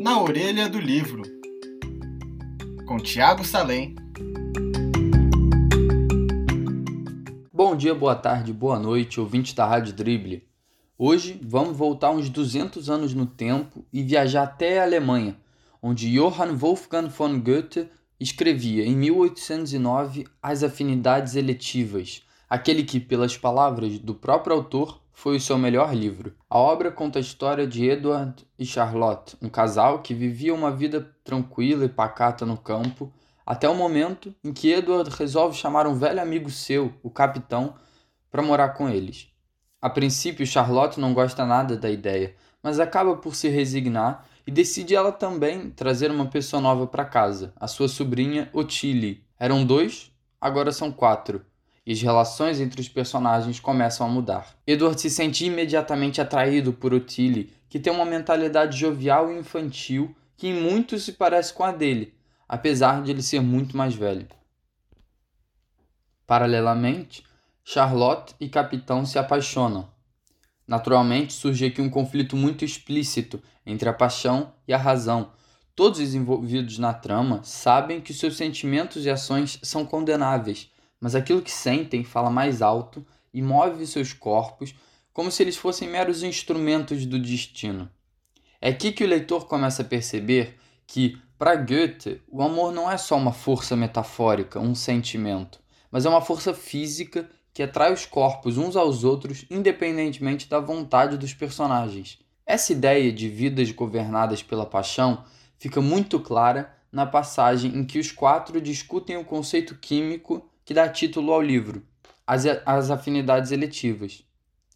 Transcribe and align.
Na 0.00 0.18
orelha 0.18 0.66
do 0.66 0.80
livro, 0.80 1.20
com 2.86 2.96
Tiago 2.96 3.44
Salem. 3.44 3.94
Bom 7.52 7.76
dia, 7.76 7.94
boa 7.94 8.14
tarde, 8.14 8.50
boa 8.50 8.78
noite, 8.78 9.20
ouvinte 9.20 9.54
da 9.54 9.66
Rádio 9.66 9.92
Dribble. 9.92 10.48
Hoje 10.96 11.38
vamos 11.44 11.76
voltar 11.76 12.12
uns 12.12 12.30
200 12.30 12.88
anos 12.88 13.12
no 13.12 13.26
tempo 13.26 13.84
e 13.92 14.02
viajar 14.02 14.44
até 14.44 14.80
a 14.80 14.84
Alemanha, 14.84 15.36
onde 15.82 16.10
Johann 16.10 16.56
Wolfgang 16.56 17.10
von 17.10 17.38
Goethe 17.38 17.86
escrevia 18.18 18.86
em 18.86 18.96
1809 18.96 20.26
As 20.42 20.62
Afinidades 20.62 21.36
Eletivas, 21.36 22.22
aquele 22.48 22.84
que, 22.84 22.98
pelas 22.98 23.36
palavras 23.36 23.98
do 23.98 24.14
próprio 24.14 24.56
autor, 24.56 24.98
foi 25.20 25.36
o 25.36 25.40
seu 25.40 25.58
melhor 25.58 25.94
livro. 25.94 26.34
A 26.48 26.58
obra 26.58 26.90
conta 26.90 27.18
a 27.18 27.20
história 27.20 27.66
de 27.66 27.84
Edward 27.84 28.42
e 28.58 28.64
Charlotte, 28.64 29.36
um 29.42 29.50
casal 29.50 29.98
que 29.98 30.14
vivia 30.14 30.54
uma 30.54 30.70
vida 30.70 31.14
tranquila 31.22 31.84
e 31.84 31.90
pacata 31.90 32.46
no 32.46 32.56
campo, 32.56 33.12
até 33.44 33.68
o 33.68 33.74
momento 33.74 34.34
em 34.42 34.50
que 34.50 34.72
Edward 34.72 35.10
resolve 35.10 35.54
chamar 35.54 35.86
um 35.86 35.94
velho 35.94 36.22
amigo 36.22 36.48
seu, 36.48 36.94
o 37.02 37.10
capitão, 37.10 37.74
para 38.30 38.42
morar 38.42 38.70
com 38.70 38.88
eles. 38.88 39.28
A 39.78 39.90
princípio, 39.90 40.46
Charlotte 40.46 40.98
não 40.98 41.12
gosta 41.12 41.44
nada 41.44 41.76
da 41.76 41.90
ideia, 41.90 42.34
mas 42.62 42.80
acaba 42.80 43.14
por 43.14 43.34
se 43.34 43.50
resignar 43.50 44.26
e 44.46 44.50
decide 44.50 44.94
ela 44.94 45.12
também 45.12 45.68
trazer 45.68 46.10
uma 46.10 46.28
pessoa 46.28 46.62
nova 46.62 46.86
para 46.86 47.04
casa, 47.04 47.52
a 47.56 47.66
sua 47.68 47.88
sobrinha 47.88 48.48
Ottilie. 48.54 49.22
Eram 49.38 49.66
dois, 49.66 50.10
agora 50.40 50.72
são 50.72 50.90
quatro, 50.90 51.44
e 51.90 51.92
as 51.92 52.00
relações 52.00 52.60
entre 52.60 52.80
os 52.80 52.88
personagens 52.88 53.58
começam 53.58 54.06
a 54.06 54.08
mudar. 54.08 54.54
Edward 54.64 55.00
se 55.00 55.10
sente 55.10 55.44
imediatamente 55.44 56.20
atraído 56.20 56.72
por 56.72 56.94
Ottilie, 56.94 57.52
que 57.68 57.80
tem 57.80 57.92
uma 57.92 58.04
mentalidade 58.04 58.78
jovial 58.78 59.28
e 59.28 59.36
infantil 59.36 60.14
que 60.36 60.46
em 60.46 60.54
muito 60.54 61.00
se 61.00 61.14
parece 61.14 61.52
com 61.52 61.64
a 61.64 61.72
dele, 61.72 62.14
apesar 62.48 63.02
de 63.02 63.10
ele 63.10 63.22
ser 63.22 63.40
muito 63.40 63.76
mais 63.76 63.92
velho. 63.92 64.28
Paralelamente, 66.28 67.24
Charlotte 67.64 68.36
e 68.38 68.48
Capitão 68.48 69.04
se 69.04 69.18
apaixonam, 69.18 69.88
Naturalmente, 70.68 71.32
surge 71.32 71.66
aqui 71.66 71.82
um 71.82 71.90
conflito 71.90 72.36
muito 72.36 72.64
explícito 72.64 73.42
entre 73.66 73.88
a 73.88 73.92
paixão 73.92 74.52
e 74.68 74.72
a 74.72 74.78
razão. 74.78 75.32
Todos 75.74 75.98
os 75.98 76.14
envolvidos 76.14 76.78
na 76.78 76.94
trama 76.94 77.40
sabem 77.42 78.00
que 78.00 78.14
seus 78.14 78.36
sentimentos 78.36 79.04
e 79.04 79.10
ações 79.10 79.58
são 79.64 79.84
condenáveis, 79.84 80.70
mas 81.00 81.14
aquilo 81.14 81.42
que 81.42 81.50
sentem 81.50 82.04
fala 82.04 82.30
mais 82.30 82.60
alto 82.60 83.04
e 83.32 83.40
move 83.40 83.86
seus 83.86 84.12
corpos 84.12 84.74
como 85.12 85.30
se 85.30 85.42
eles 85.42 85.56
fossem 85.56 85.88
meros 85.88 86.22
instrumentos 86.22 87.06
do 87.06 87.18
destino. 87.18 87.90
É 88.60 88.68
aqui 88.68 88.92
que 88.92 89.04
o 89.04 89.08
leitor 89.08 89.46
começa 89.46 89.82
a 89.82 89.84
perceber 89.84 90.58
que, 90.86 91.18
para 91.38 91.56
Goethe, 91.56 92.20
o 92.28 92.42
amor 92.42 92.72
não 92.72 92.90
é 92.90 92.96
só 92.96 93.16
uma 93.16 93.32
força 93.32 93.74
metafórica, 93.74 94.60
um 94.60 94.74
sentimento, 94.74 95.60
mas 95.90 96.04
é 96.04 96.08
uma 96.08 96.20
força 96.20 96.52
física 96.52 97.28
que 97.52 97.62
atrai 97.62 97.92
os 97.92 98.06
corpos 98.06 98.58
uns 98.58 98.76
aos 98.76 99.02
outros 99.02 99.44
independentemente 99.50 100.48
da 100.48 100.60
vontade 100.60 101.16
dos 101.16 101.34
personagens. 101.34 102.18
Essa 102.46 102.72
ideia 102.72 103.12
de 103.12 103.28
vidas 103.28 103.70
governadas 103.70 104.42
pela 104.42 104.66
paixão 104.66 105.24
fica 105.58 105.80
muito 105.80 106.20
clara 106.20 106.74
na 106.90 107.06
passagem 107.06 107.76
em 107.76 107.84
que 107.84 107.98
os 107.98 108.10
quatro 108.10 108.60
discutem 108.60 109.16
o 109.16 109.24
conceito 109.24 109.76
químico 109.76 110.49
que 110.70 110.74
dá 110.74 110.88
título 110.88 111.32
ao 111.32 111.42
livro, 111.42 111.82
as, 112.24 112.44
as 112.64 112.92
afinidades 112.92 113.50
eletivas. 113.50 114.24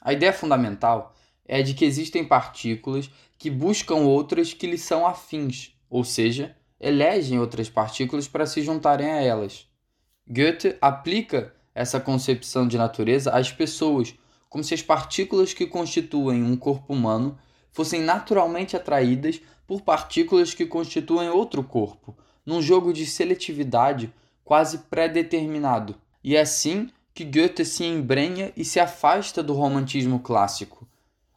A 0.00 0.14
ideia 0.14 0.32
fundamental 0.32 1.14
é 1.46 1.58
a 1.58 1.62
de 1.62 1.74
que 1.74 1.84
existem 1.84 2.24
partículas 2.24 3.10
que 3.36 3.50
buscam 3.50 3.96
outras 3.96 4.54
que 4.54 4.66
lhes 4.66 4.80
são 4.80 5.06
afins, 5.06 5.76
ou 5.90 6.02
seja, 6.02 6.56
elegem 6.80 7.38
outras 7.38 7.68
partículas 7.68 8.26
para 8.26 8.46
se 8.46 8.62
juntarem 8.62 9.10
a 9.10 9.20
elas. 9.20 9.68
Goethe 10.26 10.78
aplica 10.80 11.54
essa 11.74 12.00
concepção 12.00 12.66
de 12.66 12.78
natureza 12.78 13.30
às 13.30 13.52
pessoas, 13.52 14.14
como 14.48 14.64
se 14.64 14.72
as 14.72 14.80
partículas 14.80 15.52
que 15.52 15.66
constituem 15.66 16.42
um 16.42 16.56
corpo 16.56 16.94
humano 16.94 17.38
fossem 17.70 18.00
naturalmente 18.00 18.74
atraídas 18.74 19.42
por 19.66 19.82
partículas 19.82 20.54
que 20.54 20.64
constituem 20.64 21.28
outro 21.28 21.62
corpo, 21.62 22.16
num 22.46 22.62
jogo 22.62 22.94
de 22.94 23.04
seletividade 23.04 24.10
quase 24.44 24.78
pré-determinado. 24.78 25.94
E 26.22 26.36
é 26.36 26.40
assim 26.40 26.90
que 27.14 27.24
Goethe 27.24 27.64
se 27.64 27.84
embrenha 27.84 28.52
e 28.56 28.64
se 28.64 28.80
afasta 28.80 29.42
do 29.42 29.52
romantismo 29.52 30.20
clássico. 30.20 30.88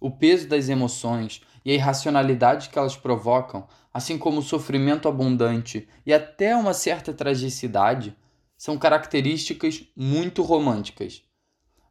O 0.00 0.10
peso 0.10 0.48
das 0.48 0.68
emoções 0.68 1.42
e 1.64 1.70
a 1.70 1.74
irracionalidade 1.74 2.68
que 2.68 2.78
elas 2.78 2.96
provocam, 2.96 3.66
assim 3.92 4.18
como 4.18 4.40
o 4.40 4.42
sofrimento 4.42 5.08
abundante 5.08 5.88
e 6.04 6.12
até 6.12 6.56
uma 6.56 6.74
certa 6.74 7.12
tragicidade, 7.12 8.16
são 8.56 8.78
características 8.78 9.84
muito 9.96 10.42
românticas. 10.42 11.22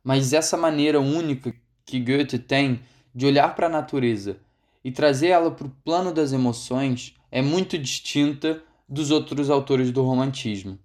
Mas 0.04 0.34
essa 0.34 0.58
maneira 0.58 1.00
única 1.00 1.54
que 1.86 2.00
Goethe 2.00 2.40
tem 2.40 2.82
de 3.14 3.26
olhar 3.26 3.56
para 3.56 3.68
a 3.68 3.70
natureza 3.70 4.38
e 4.84 4.92
trazer 4.92 5.28
ela 5.28 5.52
para 5.52 5.68
o 5.68 5.76
plano 5.84 6.14
das 6.14 6.34
emoções 6.34 7.16
é 7.32 7.42
muito 7.42 7.78
distinta 7.78 8.62
dos 8.88 9.12
outros 9.12 9.50
autores 9.50 9.92
do 9.92 10.04
romantismo. 10.04 10.78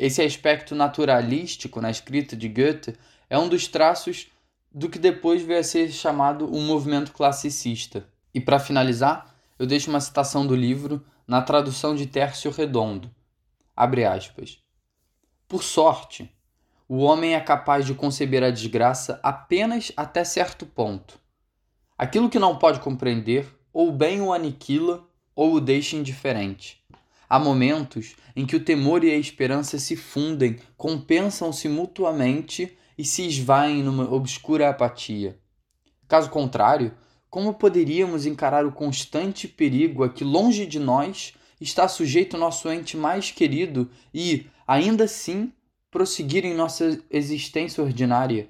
Esse 0.00 0.22
aspecto 0.22 0.76
naturalístico 0.76 1.80
na 1.80 1.90
escrita 1.90 2.36
de 2.36 2.48
Goethe 2.48 2.94
é 3.28 3.36
um 3.36 3.48
dos 3.48 3.66
traços 3.66 4.28
do 4.72 4.88
que 4.88 4.96
depois 4.96 5.42
veio 5.42 5.58
a 5.58 5.64
ser 5.64 5.90
chamado 5.90 6.46
o 6.46 6.60
movimento 6.60 7.10
classicista. 7.10 8.06
E 8.32 8.40
para 8.40 8.60
finalizar, 8.60 9.34
eu 9.58 9.66
deixo 9.66 9.90
uma 9.90 10.00
citação 10.00 10.46
do 10.46 10.54
livro 10.54 11.04
na 11.26 11.42
tradução 11.42 11.96
de 11.96 12.06
Tércio 12.06 12.48
Redondo. 12.52 13.10
Abre 13.74 14.04
aspas. 14.04 14.62
Por 15.48 15.64
sorte, 15.64 16.32
o 16.88 16.98
homem 16.98 17.34
é 17.34 17.40
capaz 17.40 17.84
de 17.84 17.92
conceber 17.92 18.44
a 18.44 18.52
desgraça 18.52 19.18
apenas 19.20 19.90
até 19.96 20.22
certo 20.22 20.64
ponto. 20.64 21.18
Aquilo 21.98 22.30
que 22.30 22.38
não 22.38 22.56
pode 22.56 22.78
compreender, 22.78 23.52
ou 23.72 23.90
bem 23.90 24.20
o 24.20 24.32
aniquila 24.32 25.04
ou 25.34 25.54
o 25.54 25.60
deixa 25.60 25.96
indiferente. 25.96 26.77
Há 27.28 27.38
momentos 27.38 28.16
em 28.34 28.46
que 28.46 28.56
o 28.56 28.64
temor 28.64 29.04
e 29.04 29.10
a 29.10 29.16
esperança 29.16 29.78
se 29.78 29.96
fundem, 29.96 30.56
compensam-se 30.76 31.68
mutuamente 31.68 32.76
e 32.96 33.04
se 33.04 33.26
esvaem 33.26 33.82
numa 33.82 34.10
obscura 34.12 34.68
apatia. 34.68 35.38
Caso 36.08 36.30
contrário, 36.30 36.94
como 37.28 37.54
poderíamos 37.54 38.24
encarar 38.24 38.64
o 38.64 38.72
constante 38.72 39.46
perigo 39.46 40.02
a 40.02 40.08
que 40.08 40.24
longe 40.24 40.64
de 40.64 40.78
nós 40.78 41.34
está 41.60 41.86
sujeito 41.86 42.38
nosso 42.38 42.70
ente 42.72 42.96
mais 42.96 43.30
querido 43.30 43.90
e, 44.14 44.46
ainda 44.66 45.04
assim, 45.04 45.52
prosseguir 45.90 46.44
em 46.46 46.54
nossa 46.54 46.98
existência 47.10 47.82
ordinária? 47.82 48.48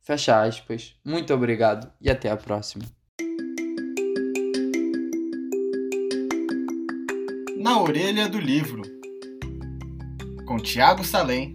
Fecha 0.00 0.40
aspas. 0.40 0.94
Muito 1.04 1.34
obrigado 1.34 1.92
e 2.00 2.08
até 2.08 2.30
a 2.30 2.36
próxima. 2.36 2.97
Na 7.68 7.78
orelha 7.82 8.26
do 8.26 8.40
livro, 8.40 8.80
com 10.46 10.56
Tiago 10.56 11.04
Salem 11.04 11.54